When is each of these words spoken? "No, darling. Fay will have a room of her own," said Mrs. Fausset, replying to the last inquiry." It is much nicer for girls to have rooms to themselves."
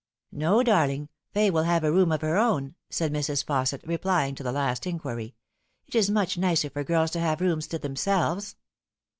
"No, 0.31 0.63
darling. 0.63 1.09
Fay 1.31 1.51
will 1.51 1.61
have 1.65 1.83
a 1.83 1.91
room 1.91 2.11
of 2.11 2.21
her 2.21 2.35
own," 2.35 2.73
said 2.89 3.13
Mrs. 3.13 3.45
Fausset, 3.45 3.85
replying 3.87 4.33
to 4.33 4.41
the 4.41 4.51
last 4.51 4.87
inquiry." 4.87 5.35
It 5.87 5.93
is 5.93 6.09
much 6.09 6.39
nicer 6.39 6.71
for 6.71 6.83
girls 6.83 7.11
to 7.11 7.19
have 7.19 7.39
rooms 7.39 7.67
to 7.67 7.77
themselves." 7.77 8.55